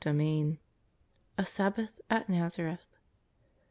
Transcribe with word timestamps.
XXL 0.03 0.57
A 1.37 1.45
SABBATH 1.45 2.01
AT 2.09 2.27
NAZAEETH. 2.27 2.87